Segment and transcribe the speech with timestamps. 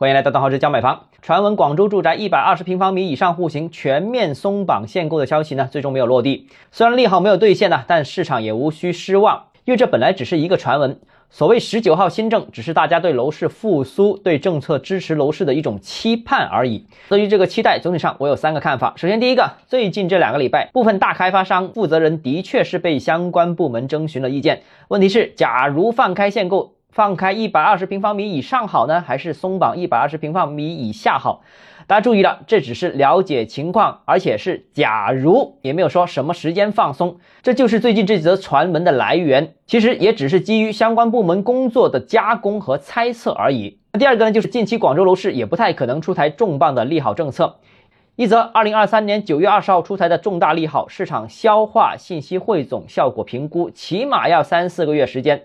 [0.00, 1.06] 欢迎来到邓浩之教买房。
[1.22, 6.46] 传闻广州住宅一百二十平方米以上户型全面松绑限购的消息呢，最终没有落地。
[6.70, 11.00] 虽然利好没有兑现呢，但市场也无需失望，因为这本来只是一个传闻。
[11.30, 16.86] 所谓十九号新政，只是大家对楼市复苏、对政策支持楼市的一种期盼而已。
[17.08, 18.94] 对于这个期待，总体上我有三个看法。
[18.94, 24.62] 首先，第一个，最近这两个礼拜，部分大开发商负责人的确是被相关部门征询了意见。
[24.86, 26.74] 问题是，假如放开限购。
[26.90, 31.42] 放开一百二十平方米以上好呢，还是松绑一百二十平方米以下好？
[31.86, 37.18] 大家注意了，这只是了解情况，而且是假如，也没有说什么时间放松。
[37.42, 43.78] 这就是最近这则传闻的来源，其实也只是基于相关部门工作的加工和猜测而已。
[43.92, 47.56] 那第二个呢，就是近期广州楼市也不太可能出台重磅的利好政策。
[48.16, 55.44] 一则二零二三年九月二十号出台的重大利好，市场消化、信息汇总、效果评估，起码要三四个月时间。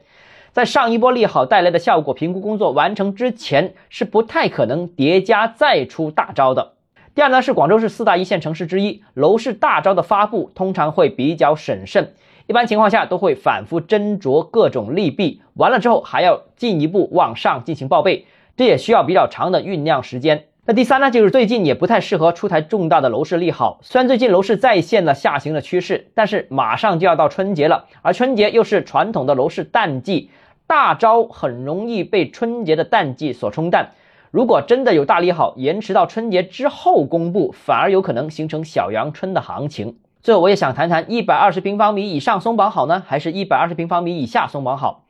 [0.53, 6.73] 在上一波利好带来的效果评估工作完成之前，是不太可能叠加再出大招的。
[7.15, 12.13] 第二呢，是广州市四大一线城市之一，楼市大招的发布通常会比较审慎，
[12.45, 20.45] 一般情况下都会反复斟酌各种利弊，完了之后还要进一步往上进行报备，这也需要比较长的酝酿时间。
[20.65, 23.79] 那第三呢，就是最近也不太适合出台重大的楼市利好。
[23.81, 30.29] 虽然最近楼市再现了下行的趋势，但是马上就要到春节了，而春节又是传统的楼市淡季。
[30.65, 33.91] 大招很容易被春节的淡季所冲淡。
[34.31, 39.97] 如果真的有大利好，延迟到春节之后公布，反而有可能形成小阳春的行情。
[40.21, 45.03] 最后，我也想谈谈一百二十平方米以上松绑好呢，还是一百二十平方米以下松绑好？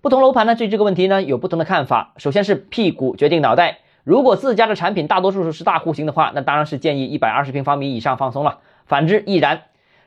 [0.00, 2.12] 不同楼盘呢，对这个问题呢有不同的看法。
[2.16, 8.58] 首先是屁股决定脑袋，如果自家的产品大多数是大户型的话，那当然是建议一百二十平方米以上放松了。
[8.86, 9.62] 反之亦然。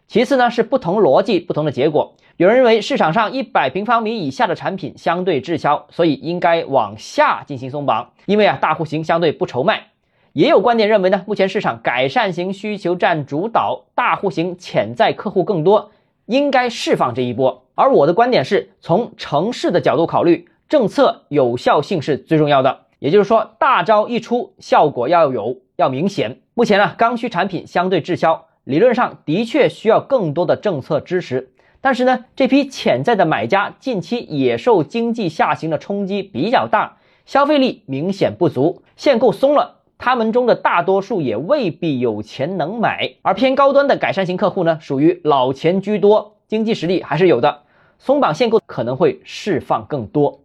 [0.08, 2.16] 其次呢，是不同逻辑，不同的结果。
[2.36, 9.88] 有人认为市场上一百平方米以下的产品相对滞销，所以应该往下进行松绑，因为啊大户型相对不愁卖。
[10.34, 15.92] 也有观点认为呢，目前市场改善型需求占主导，大户型潜在客户更多，
[16.26, 17.64] 应该释放这一波。
[17.76, 22.82] 而我的观点是从城市的角度考虑，政策有效性是最重要的。
[23.04, 26.38] 也就是说，大招一出，效果要有，要明显。
[26.54, 31.52] 目前呢，刚需产品相对滞销，理论上的确需要更多的政策支持。
[31.82, 43.16] 但是呢，这批潜在的买家近期也受经济下行的冲击比较大，消费力明显不足，限购松了，他们中的大多数也未必有钱能买。
[43.22, 47.64] 而偏高端的改善型客户呢，属于老钱居多，经济实力还是有的，
[48.00, 50.40] 松绑限购可能会释放更多。